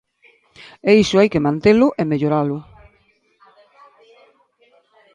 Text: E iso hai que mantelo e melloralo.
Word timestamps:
E 0.89 0.91
iso 1.03 1.15
hai 1.19 1.29
que 1.33 1.45
mantelo 1.47 1.87
e 2.01 2.03
melloralo. 2.11 2.57